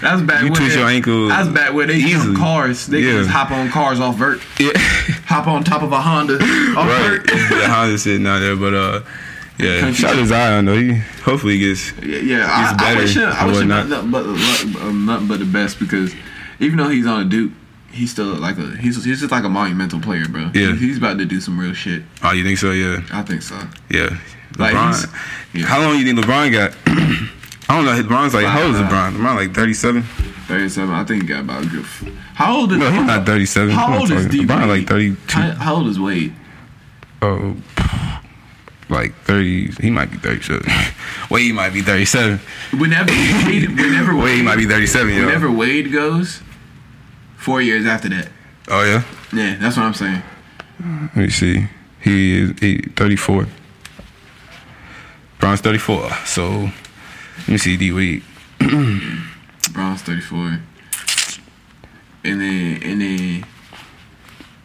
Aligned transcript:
That's 0.00 0.20
back 0.22 0.42
You 0.42 0.50
when 0.50 0.60
twist 0.60 0.76
your 0.76 0.86
ankle 0.88 1.28
That's 1.28 1.48
back 1.48 1.72
where 1.72 1.86
they 1.86 1.96
easily. 1.96 2.34
jump 2.34 2.38
cars. 2.38 2.86
They 2.86 3.00
Yeah. 3.00 3.10
can 3.12 3.18
just 3.20 3.30
hop 3.30 3.50
on 3.50 3.70
cars 3.70 3.98
off 4.00 4.16
vert. 4.16 4.40
Yeah. 4.60 4.70
Hop 5.26 5.46
on 5.46 5.64
top 5.64 5.82
of 5.82 5.92
a 5.92 6.00
Honda 6.00 6.34
off 6.34 6.40
right. 6.42 7.20
vert. 7.20 7.26
the 7.26 7.68
Honda 7.68 7.98
sitting 7.98 8.26
out 8.26 8.40
there, 8.40 8.56
but 8.56 8.74
uh, 8.74 9.00
yeah. 9.58 9.80
Country 9.80 9.94
Shout 10.02 10.12
out 10.12 10.16
to 10.16 10.26
Zion 10.26 10.64
though. 10.66 10.78
He 10.78 10.94
hopefully 11.22 11.54
he 11.58 11.60
gets. 11.68 11.92
Yeah, 12.02 12.18
yeah. 12.18 12.46
I, 12.46 12.72
I 12.72 12.76
better 12.76 13.00
wish 13.00 13.16
him, 13.16 13.28
I 13.32 13.46
wish 13.46 13.56
him 13.58 13.68
nothing 13.68 14.10
but, 14.10 14.24
um, 14.26 15.06
nothing 15.06 15.28
but 15.28 15.38
the 15.38 15.46
best 15.46 15.78
because 15.78 16.14
even 16.60 16.76
though 16.76 16.88
he's 16.90 17.06
on 17.06 17.22
a 17.22 17.24
Duke, 17.24 17.52
he's 17.90 18.10
still 18.10 18.34
like 18.34 18.58
a 18.58 18.76
he's 18.76 19.02
he's 19.02 19.20
just 19.20 19.32
like 19.32 19.44
a 19.44 19.48
monumental 19.48 20.00
player, 20.00 20.26
bro. 20.28 20.50
Yeah. 20.52 20.72
He- 20.72 20.88
he's 20.88 20.98
about 20.98 21.16
to 21.18 21.24
do 21.24 21.40
some 21.40 21.58
real 21.58 21.72
shit. 21.72 22.02
Oh, 22.22 22.32
you 22.32 22.44
think 22.44 22.58
so? 22.58 22.72
Yeah. 22.72 23.00
I 23.12 23.22
think 23.22 23.40
so. 23.42 23.58
Yeah. 23.90 24.16
LeBron. 24.52 24.86
he's- 24.88 25.06
yeah. 25.54 25.64
How 25.66 25.80
long 25.80 25.98
you 25.98 26.04
think 26.04 26.18
LeBron 26.18 26.52
got? 26.52 26.74
I 27.68 27.76
don't 27.76 27.84
know. 27.84 28.02
LeBron's 28.02 28.34
like 28.34 28.46
how 28.46 28.62
old 28.66 28.74
is. 28.74 28.80
LeBron? 28.80 29.16
LeBron 29.16 29.36
like 29.36 29.54
thirty 29.54 29.74
seven. 29.74 30.02
Thirty-seven. 30.02 30.94
I 30.94 31.02
think 31.04 31.22
he 31.22 31.28
got 31.28 31.40
about 31.40 31.64
a 31.64 31.66
good. 31.68 31.84
How 32.34 32.56
old 32.58 32.70
is? 32.72 32.78
No, 32.78 32.90
he's 32.90 33.02
not 33.06 33.26
thirty 33.26 33.46
seven. 33.46 33.70
How 33.74 33.98
old 33.98 34.10
is 34.10 34.26
D 34.26 34.40
LeBron 34.44 34.60
Wade? 34.68 34.68
like 34.68 34.88
thirty 34.88 35.16
two. 35.26 35.38
How, 35.40 35.50
how 35.52 35.74
old 35.76 35.88
is 35.88 35.98
Wade? 35.98 36.32
Oh, 37.22 37.56
like 38.88 39.14
thirty. 39.24 39.72
He 39.80 39.90
might 39.90 40.10
be 40.12 40.18
thirty 40.18 40.42
seven. 40.42 40.70
Wait, 41.30 41.42
he 41.42 41.52
might 41.52 41.70
be 41.74 41.82
thirty 41.82 42.04
seven. 42.04 42.38
Whenever 42.78 43.10
Wade, 43.10 43.68
whenever 43.70 44.14
Wait, 44.14 44.30
he 44.30 44.36
Wade, 44.36 44.44
might 44.44 44.56
be 44.56 44.66
thirty 44.66 44.86
seven. 44.86 45.12
Yo. 45.16 45.26
whenever 45.26 45.50
Wade 45.50 45.92
goes, 45.92 46.42
four 47.36 47.60
years 47.60 47.84
after 47.84 48.08
that. 48.10 48.28
Oh 48.68 48.84
yeah. 48.84 49.02
Yeah, 49.32 49.56
that's 49.56 49.76
what 49.76 49.84
I'm 49.84 49.94
saying. 49.94 50.22
Let 50.78 51.16
me 51.16 51.30
see. 51.30 51.66
He 52.00 52.38
is 52.38 52.58
he, 52.60 52.78
34. 52.94 53.46
Bron's 55.40 55.60
34. 55.60 56.10
So, 56.24 56.70
let 57.38 57.48
me 57.48 57.58
see 57.58 57.76
D 57.76 57.92
Wade. 57.92 58.22
Bron's 59.72 60.02
34. 60.02 60.60
And 62.24 62.40
then 62.40 62.82
and 62.82 63.00
then 63.00 63.44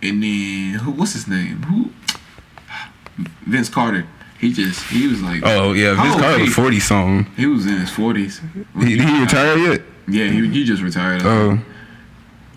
and 0.01 0.23
then 0.23 0.73
who 0.79 0.91
what's 0.91 1.13
his 1.13 1.27
name? 1.27 1.61
Who 1.63 1.91
Vince 3.45 3.69
Carter. 3.69 4.05
He 4.39 4.51
just 4.53 4.83
he 4.87 5.07
was 5.07 5.21
like 5.21 5.41
Oh 5.45 5.73
yeah, 5.73 6.01
Vince 6.01 6.15
Carter 6.15 6.37
he? 6.39 6.43
was 6.45 6.53
40 6.55 6.79
something. 6.79 7.33
he 7.35 7.45
was 7.45 7.65
in 7.67 7.77
his 7.77 7.91
forties. 7.91 8.41
He, 8.79 8.97
he 8.97 9.21
retired 9.21 9.59
yet? 9.59 9.81
Yeah, 10.07 10.25
he, 10.27 10.47
he 10.49 10.63
just 10.65 10.81
retired. 10.81 11.21
Oh, 11.23 11.59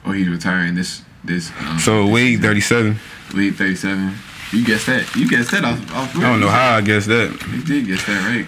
or 0.06 0.14
he's 0.14 0.28
retiring 0.28 0.74
this 0.74 1.02
this 1.22 1.50
um, 1.60 1.78
so 1.78 2.06
Wade 2.06 2.40
37. 2.40 2.98
Wade 3.34 3.54
thirty 3.56 3.74
seven. 3.74 4.14
You 4.52 4.64
guessed 4.64 4.86
that. 4.86 5.14
You 5.16 5.28
guessed 5.28 5.50
that 5.50 5.64
off, 5.64 5.80
off 5.94 6.16
I 6.16 6.20
don't 6.20 6.40
know 6.40 6.48
how 6.48 6.76
I 6.76 6.80
guess 6.80 7.06
that. 7.06 7.30
You 7.52 7.62
did 7.64 7.86
guess 7.86 8.04
that 8.06 8.22
right. 8.28 8.46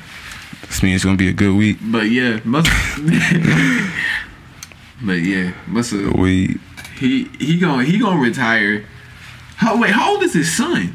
This 0.68 0.82
means 0.82 0.96
it's 0.96 1.04
gonna 1.04 1.16
be 1.16 1.28
a 1.28 1.32
good 1.32 1.54
week. 1.56 1.78
But 1.80 2.10
yeah, 2.10 2.40
must 2.44 2.68
But 5.02 5.20
yeah, 5.20 5.52
must 5.66 5.92
Wade. 5.92 6.58
He 6.98 7.24
he 7.38 7.58
gonna 7.58 7.84
he 7.84 7.98
gonna 7.98 8.20
retire. 8.20 8.84
How 9.56 9.78
wait? 9.80 9.90
How 9.92 10.12
old 10.14 10.22
is 10.22 10.32
his 10.34 10.54
son? 10.56 10.94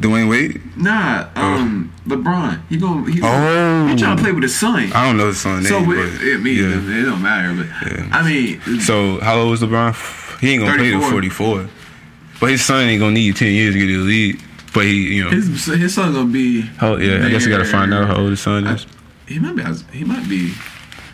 Dwyane 0.00 0.28
Wade? 0.28 0.60
Nah, 0.76 1.28
um, 1.34 1.92
LeBron. 2.06 2.60
He 2.68 2.76
gonna 2.76 3.10
he, 3.10 3.20
Oh. 3.22 3.86
he 3.88 3.96
trying 3.96 4.16
to 4.16 4.22
play 4.22 4.32
with 4.32 4.44
his 4.44 4.56
son. 4.56 4.92
I 4.92 5.06
don't 5.06 5.16
know 5.16 5.26
his 5.28 5.40
son's 5.40 5.68
so 5.68 5.80
name. 5.80 5.88
but, 5.88 6.22
it, 6.22 6.40
me, 6.40 6.52
yeah. 6.52 6.66
it 6.76 7.04
don't 7.04 7.20
matter. 7.22 7.52
But 7.54 7.66
Yeah. 7.90 8.08
I 8.12 8.22
mean, 8.28 8.80
So 8.80 9.18
how 9.20 9.38
old 9.40 9.54
is 9.54 9.60
LeBron? 9.62 10.40
He 10.40 10.52
ain't 10.52 10.62
gonna 10.62 10.76
play 10.76 10.90
34. 10.92 11.00
to 11.00 11.10
44. 11.10 11.68
But 12.40 12.50
his 12.50 12.64
son 12.64 12.84
ain't 12.84 13.00
gonna 13.00 13.12
need 13.12 13.34
10 13.36 13.52
years 13.52 13.74
to 13.74 13.80
get 13.80 13.86
to 13.86 13.98
the 13.98 14.04
league. 14.04 14.40
But 14.74 14.84
he, 14.84 15.14
you 15.16 15.24
know, 15.24 15.30
his 15.30 15.64
his 15.66 15.94
son 15.94 16.12
gonna 16.12 16.28
be. 16.30 16.68
Oh 16.80 16.96
yeah. 16.96 17.26
I 17.26 17.30
guess 17.30 17.44
we 17.44 17.50
gotta 17.50 17.64
find 17.64 17.92
out 17.94 18.06
how 18.06 18.16
old 18.20 18.30
his 18.30 18.40
son 18.40 18.66
is. 18.66 18.86
He 19.26 19.38
might 19.38 19.56
be. 19.56 19.62
He 19.96 20.04
might 20.04 20.28
be. 20.28 20.52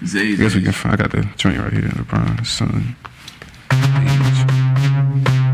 Zay's 0.04 0.38
I 0.38 0.42
guess 0.42 0.54
we 0.54 0.60
age. 0.60 0.64
can 0.64 0.72
find. 0.72 0.94
I 0.94 0.96
got 0.96 1.10
the 1.12 1.22
joint 1.36 1.58
right 1.58 1.72
here. 1.72 1.82
LeBron's 1.82 2.48
son. 2.50 2.96
Age. 3.72 5.44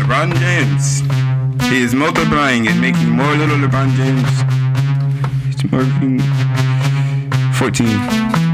LeBron 0.00 0.34
James. 0.38 1.00
He 1.70 1.82
is 1.82 1.94
multiplying 1.94 2.68
and 2.68 2.80
making 2.80 3.08
more 3.10 3.34
little 3.34 3.56
LeBron 3.56 3.90
James. 3.96 4.28
He's 5.46 5.70
working 5.72 6.20
14. 7.54 8.51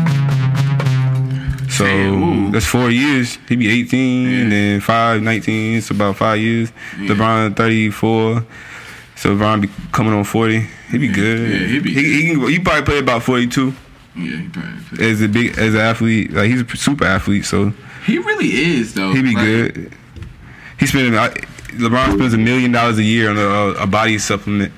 So 1.78 1.84
Damn, 1.84 2.50
that's 2.50 2.66
four 2.66 2.90
years. 2.90 3.38
He'd 3.48 3.58
be 3.60 3.70
18 3.70 4.30
Yeah. 4.30 4.38
and 4.40 4.52
then 4.52 4.80
5, 4.80 5.22
19. 5.22 5.78
It's 5.78 5.90
about 5.90 6.16
five 6.16 6.40
years. 6.40 6.72
Yeah. 7.00 7.08
LeBron 7.10 7.56
34. 7.56 8.44
So 9.16 9.36
LeBron 9.36 9.60
be 9.62 9.68
coming 9.92 10.12
on 10.12 10.24
40. 10.24 10.60
He'd 10.90 10.98
be 10.98 11.08
good. 11.08 11.50
Yeah, 11.50 11.66
he'd 11.68 11.82
be 11.82 11.92
he, 11.94 12.22
he 12.22 12.28
can. 12.34 12.48
He 12.48 12.58
probably 12.58 12.82
play 12.82 12.98
about 12.98 13.22
42 13.22 13.74
Yeah, 14.16 14.36
he 14.36 14.48
probably. 14.48 15.04
As 15.10 15.20
a 15.22 15.28
big 15.28 15.56
as 15.58 15.74
an 15.74 15.80
athlete. 15.80 16.32
Like 16.32 16.50
he's 16.50 16.62
a 16.62 16.76
super 16.76 17.04
athlete, 17.04 17.44
so 17.44 17.72
He 18.06 18.18
really 18.18 18.48
is 18.52 18.94
though. 18.94 19.12
he'd 19.12 19.22
be 19.22 19.34
Like, 19.34 19.44
good. 19.44 19.92
He 20.80 20.86
spending. 20.86 21.12
LeBron 21.14 22.14
spends 22.14 22.34
a 22.34 22.38
million 22.38 22.72
dollars 22.72 22.98
a 22.98 23.04
year 23.04 23.30
on 23.30 23.36
a, 23.38 23.82
a 23.82 23.86
body 23.86 24.18
supplement 24.18 24.72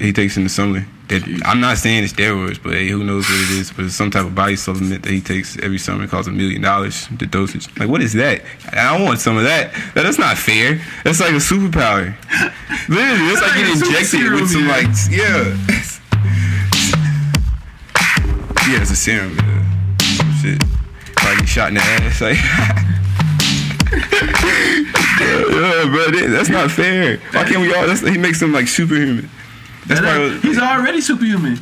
he 0.00 0.12
takes 0.12 0.36
in 0.36 0.42
the 0.44 0.48
summer. 0.50 0.84
That 1.08 1.22
I'm 1.44 1.60
not 1.60 1.76
saying 1.76 2.04
it's 2.04 2.14
steroids, 2.14 2.62
but 2.62 2.72
hey, 2.72 2.88
who 2.88 3.04
knows 3.04 3.28
what 3.28 3.38
it 3.38 3.50
is? 3.58 3.70
But 3.70 3.84
it's 3.84 3.94
some 3.94 4.10
type 4.10 4.24
of 4.24 4.34
body 4.34 4.56
supplement 4.56 5.02
that 5.02 5.12
he 5.12 5.20
takes 5.20 5.58
every 5.58 5.76
summer. 5.78 6.04
It 6.04 6.10
costs 6.10 6.28
a 6.28 6.32
million 6.32 6.62
dollars. 6.62 7.06
The 7.18 7.26
dosage. 7.26 7.68
Like, 7.78 7.88
what 7.90 8.00
is 8.00 8.14
that? 8.14 8.40
I 8.72 9.00
want 9.02 9.20
some 9.20 9.36
of 9.36 9.44
that. 9.44 9.72
That- 9.94 10.02
That's 10.04 10.18
not 10.18 10.38
fair. 10.38 10.80
That's 11.04 11.20
like 11.20 11.32
a 11.32 11.34
superpower. 11.44 12.14
Literally, 12.88 13.32
it's 13.32 13.42
like 13.42 13.54
getting 13.54 13.72
injected 13.76 14.32
with 14.32 14.50
some 14.50 14.66
like 14.66 14.86
yeah. 15.10 15.56
Yeah, 18.66 18.80
it's 18.80 18.90
a 18.90 18.96
serum. 18.96 19.36
Yeah. 19.36 19.62
Shit. 20.40 20.64
Like 21.22 21.46
shot 21.46 21.68
in 21.68 21.74
the 21.74 21.80
ass. 21.82 22.20
Like. 22.22 22.38
yeah, 25.20 25.84
bro, 25.86 26.10
that's 26.30 26.48
not 26.48 26.70
fair. 26.70 27.18
Why 27.32 27.44
can't 27.44 27.60
we 27.60 27.74
all? 27.74 27.86
That's, 27.86 28.00
he 28.00 28.16
makes 28.18 28.40
them 28.40 28.52
like 28.52 28.68
superhuman. 28.68 29.28
That's 29.86 30.00
that- 30.00 30.18
why 30.42 30.48
he's 30.48 30.58
already 30.58 31.00
superhuman. 31.00 31.58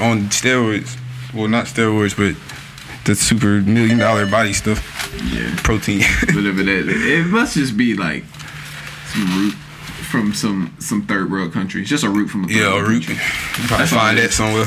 on 0.00 0.28
steroids. 0.30 0.96
Well, 1.34 1.48
not 1.48 1.66
steroids, 1.66 2.16
but 2.16 2.34
the 3.04 3.14
super 3.14 3.60
million 3.62 3.98
dollar 3.98 4.26
body 4.26 4.52
stuff, 4.52 4.80
Yeah. 5.32 5.54
protein. 5.62 6.02
Whatever 6.34 6.62
that. 6.62 6.88
It 6.88 7.26
must 7.26 7.54
just 7.54 7.76
be 7.76 7.94
like 7.94 8.24
some 9.12 9.26
root 9.36 9.54
from 10.10 10.34
some 10.34 10.74
some 10.78 11.02
third 11.06 11.30
world 11.30 11.52
country. 11.52 11.80
It's 11.82 11.90
just 11.90 12.04
a 12.04 12.08
root 12.10 12.28
from 12.28 12.44
a 12.44 12.48
third 12.48 12.56
yeah, 12.56 12.78
a 12.78 12.82
root. 12.82 13.04
country. 13.06 13.14
You 13.14 13.68
probably 13.68 13.76
That's 13.78 13.92
find 13.92 14.18
that 14.18 14.32
somewhere. 14.32 14.66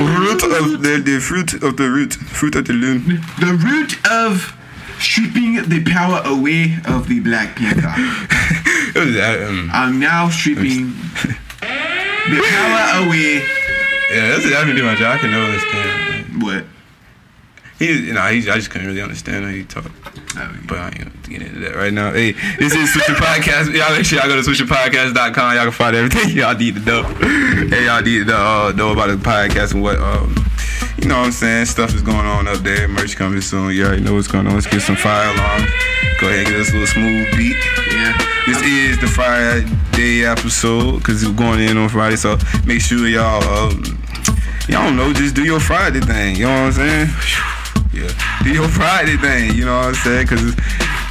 Root 0.00 0.42
of 0.44 0.82
the, 0.82 1.02
the 1.04 1.20
fruit 1.20 1.52
of 1.62 1.76
the 1.76 1.90
root, 1.90 2.14
fruit 2.14 2.54
of 2.54 2.66
the 2.66 2.72
loom. 2.72 3.04
The 3.38 3.52
root 3.54 3.98
of 4.10 4.56
stripping 4.98 5.54
the 5.68 5.82
power 5.84 6.22
away 6.24 6.76
of 6.86 7.08
the 7.08 7.20
Black 7.20 7.56
Panther. 7.56 7.94
Was 8.98 9.14
that. 9.14 9.42
Um, 9.48 9.70
I'm 9.72 9.98
now 10.00 10.28
stripping 10.30 10.92
the 12.28 12.42
power 12.42 13.06
away. 13.06 13.34
yeah, 14.10 14.28
that's 14.28 14.50
that 14.50 14.64
do 14.66 14.84
my 14.84 14.94
job. 14.94 15.16
I 15.16 15.18
can 15.18 15.32
understand. 15.32 16.42
What? 16.42 16.64
He, 17.78 18.08
you 18.08 18.12
know, 18.12 18.20
he, 18.26 18.38
I 18.50 18.56
just 18.56 18.70
couldn't 18.70 18.88
really 18.88 19.00
understand 19.00 19.44
how 19.44 19.50
he 19.50 19.64
talked. 19.64 19.90
But 20.68 20.78
I 20.78 20.86
ain't 20.86 20.98
gonna 20.98 21.10
get 21.28 21.42
into 21.42 21.60
that 21.60 21.76
right 21.76 21.92
now. 21.92 22.12
Hey, 22.12 22.32
this 22.58 22.74
is 22.74 22.90
Swisher 22.90 23.16
Podcast. 23.16 23.74
Y'all 23.74 23.96
make 23.96 24.04
sure 24.04 24.18
y'all 24.18 24.28
go 24.28 24.40
to 24.40 24.48
swisherpodcast.com. 24.48 25.54
Y'all 25.54 25.64
can 25.64 25.72
find 25.72 25.96
everything 25.96 26.36
y'all 26.36 26.56
need 26.56 26.74
to 26.74 26.80
know. 26.80 27.02
Hey, 27.02 27.86
y'all 27.86 28.02
need 28.02 28.26
to 28.26 28.36
uh, 28.36 28.72
know 28.76 28.92
about 28.92 29.08
the 29.08 29.16
podcast 29.16 29.72
and 29.72 29.82
what, 29.82 29.98
um, 29.98 30.34
you 31.00 31.08
know 31.08 31.18
what 31.18 31.26
I'm 31.26 31.32
saying? 31.32 31.66
Stuff 31.66 31.94
is 31.94 32.02
going 32.02 32.26
on 32.26 32.46
up 32.46 32.58
there. 32.58 32.86
Merch 32.88 33.16
coming 33.16 33.40
soon. 33.40 33.74
You 33.74 33.86
already 33.86 34.02
know 34.02 34.14
what's 34.14 34.28
going 34.28 34.46
on. 34.46 34.54
Let's 34.54 34.66
get 34.66 34.82
some 34.82 34.96
fire 34.96 35.32
alarm. 35.32 35.62
Go 36.20 36.28
ahead 36.28 36.40
and 36.40 36.48
get 36.48 36.60
us 36.60 36.70
a 36.70 36.72
little 36.72 36.86
smooth 36.86 37.26
beat. 37.36 37.56
Yeah. 37.90 38.12
This 38.46 38.62
is 38.62 38.98
the 38.98 39.06
Friday 39.06 40.24
episode 40.24 40.98
because 40.98 41.24
we're 41.24 41.32
going 41.32 41.60
in 41.60 41.78
on 41.78 41.88
Friday. 41.88 42.16
So 42.16 42.36
make 42.66 42.82
sure 42.82 43.06
y'all, 43.08 43.42
um, 43.44 43.82
y'all 44.68 44.84
don't 44.84 44.96
know, 44.96 45.12
just 45.12 45.34
do 45.34 45.44
your 45.44 45.60
Friday 45.60 46.00
thing. 46.00 46.36
You 46.36 46.44
know 46.44 46.66
what 46.68 46.78
I'm 46.78 47.08
saying? 47.08 47.08
Yeah. 47.92 48.42
Do 48.44 48.52
your 48.52 48.68
Friday 48.68 49.16
thing. 49.16 49.54
You 49.54 49.64
know 49.64 49.76
what 49.78 49.86
I'm 49.86 49.94
saying? 49.94 50.26
Because 50.28 50.54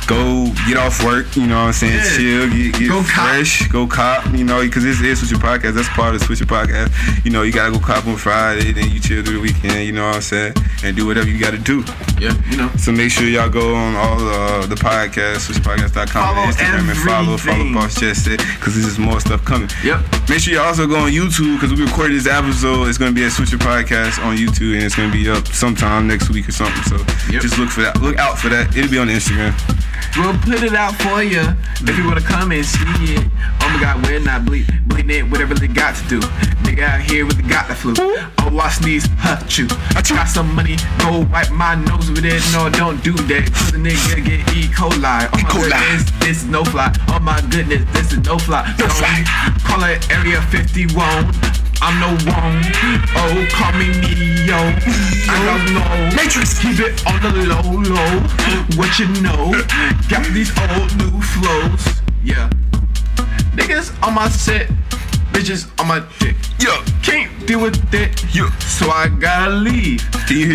go 0.09 0.51
get 0.67 0.77
off 0.77 1.03
work. 1.05 1.35
You 1.37 1.45
know 1.45 1.61
what 1.61 1.67
I'm 1.69 1.73
saying? 1.73 1.93
Yeah. 2.01 2.17
Chill. 2.17 2.49
Get, 2.49 2.79
get 2.79 2.89
Go 2.89 2.99
cop. 3.03 3.29
fresh. 3.29 3.67
Go 3.69 3.85
cop. 3.87 4.25
You 4.33 4.43
know, 4.43 4.61
because 4.61 4.83
this 4.83 4.99
is 4.99 5.21
Swisher 5.21 5.37
Podcast. 5.39 5.73
That's 5.75 5.87
part 5.89 6.15
of 6.15 6.19
the 6.19 6.25
Swisher 6.25 6.47
Podcast. 6.49 6.89
You 7.23 7.31
know, 7.31 7.43
you 7.43 7.53
got 7.53 7.67
to 7.67 7.71
go 7.71 7.79
cop 7.79 8.07
on 8.07 8.17
Friday. 8.17 8.71
Then 8.71 8.89
you 8.91 8.99
chill 8.99 9.23
through 9.23 9.35
the 9.35 9.41
weekend. 9.41 9.85
You 9.85 9.93
know 9.93 10.07
what 10.07 10.15
I'm 10.15 10.21
saying? 10.21 10.53
And 10.83 10.95
do 10.97 11.05
whatever 11.05 11.27
you 11.29 11.39
got 11.39 11.51
to 11.51 11.59
do. 11.59 11.83
Yeah. 12.19 12.33
You 12.49 12.57
know. 12.57 12.69
So 12.77 12.91
make 12.91 13.11
sure 13.11 13.25
y'all 13.27 13.49
go 13.49 13.75
on 13.75 13.95
all 13.95 14.19
uh, 14.27 14.65
the 14.65 14.75
podcasts, 14.75 15.47
swisherpodcast.com, 15.47 16.07
Follow 16.07 16.41
and 16.47 16.55
Instagram, 16.55 16.89
and 16.89 16.97
follow, 16.99 17.37
follow 17.37 17.53
everything. 17.53 17.73
Boss 17.73 17.93
Said, 17.95 18.37
because 18.39 18.73
there's 18.73 18.85
just 18.87 18.99
more 18.99 19.19
stuff 19.19 19.45
coming. 19.45 19.69
Yep. 19.83 20.01
Make 20.29 20.39
sure 20.39 20.53
you 20.53 20.59
also 20.59 20.87
go 20.87 20.97
on 20.97 21.11
YouTube, 21.11 21.59
because 21.59 21.77
we 21.77 21.85
recorded 21.85 22.15
this 22.17 22.27
episode. 22.27 22.87
It's 22.87 22.97
going 22.97 23.13
to 23.13 23.15
be 23.15 23.25
at 23.25 23.31
Swisher 23.31 23.57
Podcast 23.59 24.23
on 24.25 24.35
YouTube, 24.37 24.73
and 24.75 24.83
it's 24.83 24.95
going 24.95 25.11
to 25.11 25.15
be 25.15 25.29
up 25.29 25.45
sometime 25.47 26.07
next 26.07 26.29
week 26.29 26.47
or 26.49 26.51
something. 26.51 26.81
So 26.83 26.97
Yep. 27.31 27.41
just 27.41 27.59
look 27.59 27.69
for 27.69 27.81
that. 27.81 28.01
Look 28.01 28.17
out 28.17 28.39
for 28.39 28.49
that. 28.49 28.75
It'll 28.75 28.89
be 28.89 28.97
on 28.97 29.07
Instagram. 29.07 29.53
We'll 30.17 30.37
put 30.39 30.63
it 30.63 30.73
out 30.73 30.95
for 30.95 31.23
you 31.23 31.41
if 31.81 31.97
you 31.97 32.05
wanna 32.05 32.21
come 32.21 32.51
and 32.51 32.65
see 32.65 33.15
it. 33.15 33.25
Oh 33.61 33.69
my 33.69 33.79
god, 33.81 34.05
we're 34.05 34.19
not 34.19 34.45
bleed, 34.45 34.67
bleeding 34.87 35.11
it, 35.11 35.31
whatever 35.31 35.53
they 35.53 35.67
got 35.67 35.95
to 35.95 36.07
do. 36.07 36.19
Nigga 36.63 36.83
out 36.83 37.01
here 37.01 37.25
with 37.25 37.39
really 37.39 37.49
got 37.49 37.67
the 37.67 37.75
flu. 37.75 37.93
Oh, 37.97 38.59
I 38.59 38.69
sneeze, 38.69 39.07
hurt 39.17 39.57
you. 39.57 39.67
I 39.95 40.01
got 40.01 40.27
some 40.27 40.53
money, 40.55 40.77
go 40.99 41.25
wipe 41.31 41.51
my 41.51 41.75
nose 41.75 42.09
with 42.09 42.25
it. 42.25 42.41
No, 42.53 42.69
don't 42.69 43.03
do 43.03 43.13
that. 43.13 43.51
Cause 43.53 43.71
the 43.71 43.77
nigga 43.77 44.25
get 44.25 44.55
E. 44.55 44.67
coli. 44.67 44.95
Oh 44.95 44.99
my 44.99 45.27
coli. 45.49 45.69
goodness, 45.69 46.11
this 46.19 46.43
is 46.43 46.45
no 46.45 46.63
fly. 46.63 46.93
Oh 47.09 47.19
my 47.19 47.41
goodness, 47.49 47.85
this 47.93 48.13
is 48.13 48.19
no 48.25 48.37
fly. 48.37 48.65
No 48.79 48.87
fly. 48.87 49.23
Call 49.63 49.83
it 49.83 50.09
Area 50.11 50.41
51. 50.41 51.48
I'm 51.81 51.99
no 51.99 52.09
one. 52.29 52.61
Oh, 53.15 53.47
call 53.51 53.71
me 53.73 53.87
Neo. 53.87 54.59
I 55.27 55.37
don't 55.45 55.73
know. 55.73 56.15
Matrix. 56.15 56.59
Keep 56.59 56.79
it 56.79 57.07
on 57.07 57.21
the 57.21 57.31
low, 57.47 57.61
low. 57.95 58.19
What 58.75 58.99
you 58.99 59.07
know? 59.21 59.51
Got 60.09 60.25
these 60.33 60.51
old 60.59 60.95
new 60.97 61.21
flows. 61.21 62.01
Yeah. 62.23 62.49
Niggas 63.55 63.91
on 64.05 64.15
my 64.15 64.27
set. 64.29 64.67
Bitches 65.31 65.69
on 65.79 65.87
my 65.87 66.03
dick. 66.19 66.35
Yo. 66.59 66.83
Can't 67.01 67.31
deal 67.47 67.61
with 67.61 67.93
it. 67.93 68.35
Yo. 68.35 68.49
So 68.59 68.91
I 68.91 69.07
gotta 69.07 69.51
leave. 69.51 70.03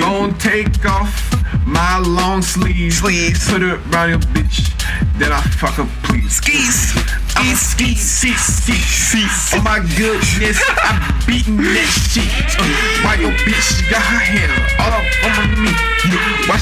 Gon' 0.01 0.37
take 0.39 0.85
off 0.85 1.34
my 1.67 1.99
long 1.99 2.43
sleeves. 2.43 2.99
Sleeves. 2.99 3.51
Put 3.51 3.63
it 3.63 3.79
around 3.93 4.11
your 4.11 4.19
bitch. 4.33 4.71
Then 5.19 5.33
I 5.33 5.41
fuck 5.41 5.75
her, 5.75 5.89
please. 6.03 6.37
Skis. 6.37 6.93
Skis. 7.29 7.61
ski, 7.61 7.95
ski, 7.95 8.33
ski. 8.35 8.73
Skis. 8.75 9.55
Oh 9.55 9.63
my 9.63 9.79
goodness, 9.97 10.61
I'm 10.83 10.99
beating 11.27 11.57
that 11.57 11.91
shit. 12.11 12.27
Uh, 12.59 12.67
why 13.03 13.15
your 13.17 13.33
bitch 13.47 13.91
got 13.91 14.03
her 14.03 14.19
hair 14.19 14.51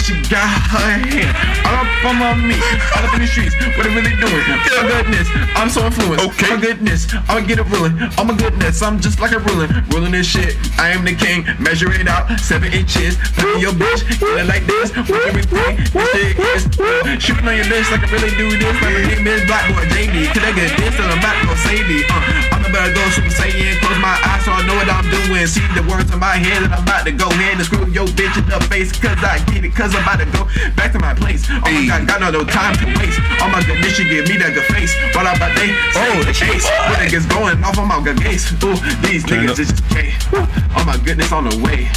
she 0.02 0.18
got 0.26 0.50
her 0.74 0.98
hair 1.06 1.30
all 1.62 1.86
up 1.86 2.26
on 2.26 2.42
me? 2.42 2.58
All 2.98 3.06
up 3.06 3.14
in 3.14 3.22
the 3.22 3.26
streets, 3.26 3.54
what 3.78 3.86
they 3.86 3.94
really 3.94 4.14
doing? 4.18 4.42
Oh 4.42 4.82
my 4.82 4.88
goodness, 4.90 5.28
I'm 5.54 5.70
so 5.70 5.86
influenced. 5.86 6.26
Okay. 6.26 6.50
Oh 6.50 6.56
my 6.56 6.60
goodness, 6.60 7.06
I'ma 7.28 7.46
get 7.46 7.58
it 7.58 7.66
ruling. 7.70 7.94
Oh 8.18 8.24
my 8.24 8.36
goodness, 8.36 8.82
I'm 8.82 8.98
just 9.00 9.20
like 9.20 9.32
a 9.32 9.38
ruling. 9.38 9.70
Ruling 9.94 10.12
this 10.12 10.26
shit, 10.26 10.56
I 10.78 10.90
am 10.90 11.04
the 11.04 11.14
king. 11.14 11.46
Measure 11.62 11.92
it 11.92 12.08
out, 12.08 12.26
seven 12.40 12.72
inches. 12.72 13.16
Look 13.38 13.62
your 13.62 13.72
bitch, 13.72 14.02
it 14.10 14.46
like 14.46 14.66
this. 14.66 14.90
With 14.96 15.22
everything, 15.26 15.78
this 15.94 16.08
shit 16.10 16.38
is. 16.38 17.22
Shooting 17.22 17.46
on 17.46 17.54
your 17.54 17.66
bitch 17.70 17.86
like 17.94 18.02
I 18.02 18.10
really 18.10 18.34
do 18.34 18.50
this. 18.58 18.74
Like 18.82 18.98
a 18.98 19.06
name 19.06 19.26
is 19.26 19.46
Black 19.46 19.70
Boy 19.70 19.86
JD. 19.94 20.34
Could 20.34 20.42
I 20.42 20.52
get 20.52 20.74
this 20.78 20.98
and 20.98 21.06
I'm 21.12 21.18
about 21.18 21.38
to 21.38 21.46
go 21.46 21.54
save 21.62 21.86
me? 21.86 22.02
Uh, 22.10 22.58
I'm 22.58 22.64
about 22.66 22.90
to 22.90 22.92
go 22.94 23.02
Super 23.14 23.30
Saiyan. 23.30 23.78
Close 23.78 24.00
my 24.02 24.18
eyes 24.26 24.42
so 24.44 24.50
I 24.50 24.66
know 24.66 24.74
what 24.74 24.90
I'm 24.90 25.06
doing. 25.06 25.46
See 25.46 25.62
the 25.78 25.86
words 25.86 26.10
in 26.10 26.18
my 26.18 26.34
head 26.34 26.66
and 26.66 26.74
I'm 26.74 26.82
about 26.82 27.06
to 27.06 27.12
go 27.12 27.28
ahead 27.30 27.62
and 27.62 27.64
screw 27.64 27.86
your 27.86 28.06
bitch 28.18 28.34
in 28.34 28.48
the 28.48 28.58
face. 28.66 28.90
Cause 28.92 29.18
I 29.22 29.38
get 29.52 29.64
it, 29.64 29.74
cause 29.74 29.91
I'm 29.94 30.02
about 30.02 30.20
to 30.20 30.26
go 30.32 30.44
back 30.74 30.92
to 30.92 30.98
my 30.98 31.12
place. 31.12 31.44
Oh 31.48 31.68
my 31.68 31.86
god, 31.86 32.08
got 32.08 32.20
no 32.20 32.44
time 32.44 32.74
to 32.80 32.86
waste. 32.98 33.20
Oh 33.40 33.48
my 33.52 33.62
goodness, 33.64 33.92
she 33.92 34.04
give 34.08 34.28
me 34.28 34.36
that 34.38 34.54
good 34.54 34.64
face. 34.72 34.96
What 35.12 35.28
about 35.28 35.52
they? 35.52 35.68
Oh, 35.96 36.24
the 36.24 36.32
chase. 36.32 36.64
what? 36.64 36.98
Niggas 36.98 37.28
going 37.28 37.62
off 37.62 37.76
on 37.76 37.88
my 37.88 38.00
good 38.02 38.16
gaze. 38.16 38.50
Ooh, 38.64 38.72
these 39.04 39.24
niggas 39.24 39.58
is 39.58 39.68
just 39.68 39.88
gay. 39.90 40.14
Oh 40.32 40.84
my 40.86 40.96
goodness, 41.04 41.32
on 41.32 41.44
the 41.44 41.56
way. 41.60 41.92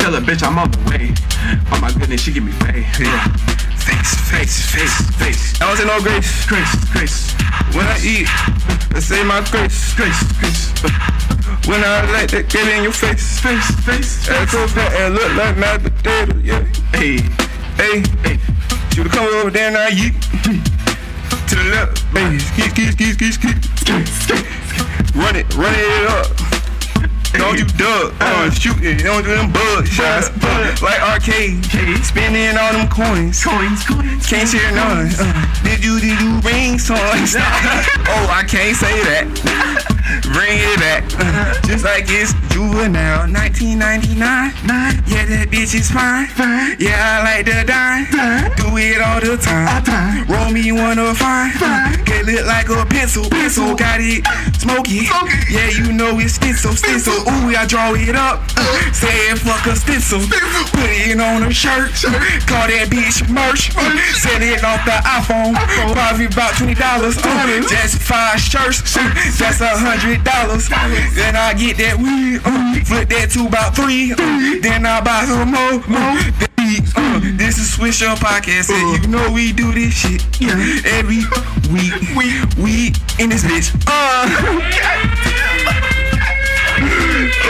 Tell 0.00 0.14
a 0.14 0.20
bitch 0.20 0.42
I'm 0.42 0.58
on 0.58 0.70
the 0.70 0.78
way. 0.90 1.12
Oh 1.72 1.78
my 1.80 1.92
goodness, 1.92 2.22
she 2.22 2.32
give 2.32 2.44
me 2.44 2.52
fade. 2.52 2.86
Face. 2.96 4.14
Face, 4.30 4.70
face, 4.70 5.10
face. 5.16 5.60
I 5.60 5.66
don't 5.66 5.76
say 5.76 5.84
no 5.84 6.00
grace. 6.00 6.46
Grace, 6.46 6.74
grace, 6.92 7.32
When 7.74 7.86
I 7.86 7.98
eat, 8.02 8.28
I 8.94 9.00
say 9.00 9.22
my 9.24 9.40
grace. 9.50 9.94
grace, 9.94 10.22
grace. 10.38 10.72
When 11.66 11.82
I 11.84 12.08
let 12.12 12.30
that 12.30 12.48
get 12.48 12.66
in 12.68 12.82
your 12.84 12.92
face. 12.92 13.40
Face, 13.40 13.70
face, 13.84 14.28
Ass 14.28 14.52
so 14.52 14.66
fat 14.68 14.92
and 14.94 15.14
look 15.14 15.34
like 15.34 15.56
mashed 15.58 15.82
potato, 15.84 16.36
yeah. 16.38 16.64
Hey, 16.94 17.18
Hey, 17.76 18.00
hey. 18.24 18.38
should 18.94 19.06
have 19.06 19.12
come 19.12 19.26
over 19.34 19.50
there 19.50 19.68
and 19.68 19.76
I 19.76 19.90
eat. 19.90 20.14
To 21.48 21.54
the 21.56 21.64
left, 21.70 21.98
hey, 22.14 22.38
ski, 22.38 22.62
ski, 22.70 23.12
ski, 23.12 23.32
ski, 23.32 23.52
ski. 24.06 24.34
Run 25.18 25.36
it, 25.36 25.52
run 25.56 25.74
it 25.76 26.06
up. 26.08 26.49
Don't 27.32 27.58
you 27.58 27.64
duck, 27.78 28.12
uh, 28.20 28.50
shoot 28.50 28.82
it, 28.82 29.04
don't 29.04 29.22
do 29.22 29.30
them 29.34 29.52
bug 29.52 29.86
shots. 29.86 30.30
Uh, 30.42 30.76
like 30.82 31.00
arcade, 31.00 31.64
spending 32.04 32.56
all 32.58 32.72
them 32.72 32.88
coins. 32.88 33.42
Coins, 33.44 33.86
coins. 33.86 34.26
Can't 34.26 34.48
share 34.48 34.72
none. 34.74 35.08
Uh, 35.18 35.62
did 35.62 35.84
you 35.84 36.00
did 36.00 36.20
you 36.20 36.40
ring 36.40 36.78
songs? 36.78 37.36
oh, 37.38 38.26
I 38.30 38.44
can't 38.48 38.76
say 38.76 38.98
that. 39.06 39.86
Bring 40.34 40.58
it 40.58 40.78
back. 40.80 41.04
Uh, 41.18 41.54
just 41.66 41.84
like 41.84 42.04
it's 42.08 42.34
juvenile 42.50 43.30
1999. 43.30 44.18
Yeah, 45.06 45.24
that 45.26 45.48
bitch 45.50 45.74
is 45.74 45.90
fine. 45.90 46.26
Yeah, 46.78 46.98
I 46.98 47.22
like 47.22 47.46
to 47.46 47.62
dine. 47.62 48.10
Do 48.58 48.76
it 48.76 49.00
all 49.00 49.20
the 49.20 49.36
time. 49.38 50.26
Roll 50.26 50.50
me 50.50 50.72
one 50.72 50.98
of 50.98 51.16
fine. 51.16 51.52
It 52.10 52.26
look 52.26 52.46
like 52.46 52.68
a 52.68 52.84
pencil. 52.86 53.30
Pencil 53.30 53.76
got 53.76 54.00
it 54.00 54.26
smoky. 54.60 55.08
Yeah, 55.48 55.72
you 55.72 55.92
know 55.92 56.18
it's 56.20 56.34
stencil. 56.34 56.76
Stencil. 56.76 57.16
Ooh, 57.24 57.56
I 57.56 57.64
draw 57.66 57.94
it 57.94 58.14
up. 58.14 58.44
Uh, 58.56 58.92
say 58.92 59.32
it 59.32 59.38
fuck 59.40 59.64
a 59.66 59.74
stencil. 59.74 60.20
Put 60.20 60.92
it 60.92 61.18
on 61.18 61.42
a 61.42 61.52
shirt. 61.52 61.96
Call 62.44 62.68
that 62.68 62.92
bitch 62.92 63.24
merch. 63.32 63.72
Send 64.20 64.44
it 64.44 64.62
off 64.62 64.84
the 64.84 64.96
iPhone. 65.02 65.56
Probably 65.92 66.26
about 66.26 66.54
twenty 66.56 66.74
dollars. 66.74 67.16
Uh, 67.18 67.64
just 67.68 67.98
five 68.02 68.38
shirts. 68.38 68.84
Uh, 68.96 69.08
that's 69.40 69.60
a 69.60 69.72
hundred 69.72 70.22
dollars. 70.24 70.68
Then 70.68 71.36
I 71.36 71.54
get 71.54 71.78
that 71.78 71.96
weed. 71.96 72.40
Uh, 72.44 72.84
flip 72.84 73.08
that 73.08 73.30
to 73.32 73.46
about 73.46 73.74
three. 73.74 74.12
Uh, 74.12 74.60
then 74.60 74.84
I 74.84 75.00
buy 75.00 75.24
some 75.24 75.50
more. 75.50 75.80
Uh, 75.88 76.49
uh, 76.78 77.18
this 77.36 77.58
is 77.58 77.76
Swisher 77.76 78.14
Podcast, 78.16 78.70
and 78.70 79.02
you 79.02 79.08
know 79.10 79.30
we 79.32 79.52
do 79.52 79.72
this 79.72 79.92
shit 79.92 80.22
every 80.86 81.18
week. 81.72 81.92
We 82.14 82.30
we 82.62 82.86
in 83.18 83.30
this 83.30 83.42
bitch. 83.44 83.74
Uh. 83.86 84.26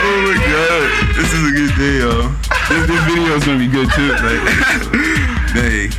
Oh 0.03 0.17
my 0.25 0.37
god, 0.41 1.17
this 1.17 1.33
is 1.33 1.43
a 1.47 1.53
good 1.53 1.73
day, 1.79 1.99
yo. 1.99 2.29
This, 2.69 2.87
this 2.89 3.03
video 3.05 3.35
is 3.37 3.45
gonna 3.45 3.59
be 3.59 3.69
good 3.69 3.89
too. 3.93 4.09
Like, 4.13 4.41
dang, 5.55 5.91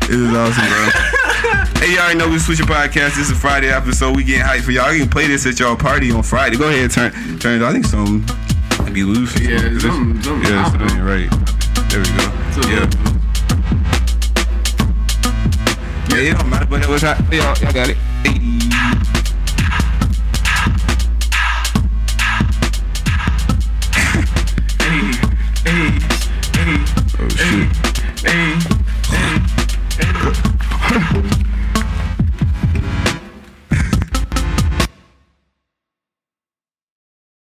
this 0.00 0.10
is 0.10 0.34
awesome, 0.34 0.66
bro. 0.68 0.90
Hey, 1.80 1.92
y'all 1.94 2.00
already 2.04 2.18
know 2.18 2.28
we 2.28 2.36
Swisher 2.36 2.66
Podcast. 2.66 3.16
This 3.16 3.30
is 3.30 3.38
Friday 3.40 3.68
episode. 3.70 4.16
We 4.16 4.24
getting 4.24 4.42
hyped 4.44 4.62
for 4.62 4.72
y'all. 4.72 4.92
You 4.92 5.00
can 5.02 5.10
play 5.10 5.26
this 5.26 5.46
at 5.46 5.58
y'all 5.58 5.76
party 5.76 6.10
on 6.12 6.22
Friday. 6.22 6.56
Go 6.56 6.68
ahead, 6.68 6.84
and 6.84 6.92
turn, 6.92 7.38
turn 7.38 7.62
it. 7.62 7.64
I 7.64 7.72
think 7.72 7.86
some 7.86 8.24
be 8.92 9.02
loose. 9.02 9.38
Yeah, 9.40 9.58
something- 9.78 10.22
something- 10.22 10.50
yeah, 10.52 10.70
something, 10.70 11.00
right. 11.02 11.28
There 11.96 12.04
we 12.04 12.10
go. 12.10 12.24
Yeah. 12.68 12.90
Yeah, 16.10 16.30
it 16.30 16.36
don't 16.36 16.50
matter, 16.50 16.66
but 16.66 16.82
it 16.82 16.88
was 16.88 17.00
hot. 17.00 17.18
Y'all, 17.32 17.56
y'all 17.56 17.72
got 17.72 17.88
it. 17.88 18.65